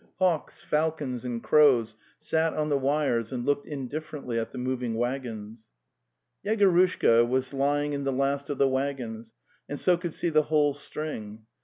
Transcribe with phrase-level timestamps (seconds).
[0.17, 4.95] Hawks, falcons, and crows sat on the wires and looked in differently at the moving
[4.95, 5.69] waggons.
[6.43, 9.31] Yegorushka was lying in the last of the waggons,
[9.69, 11.43] and so could see the whole string.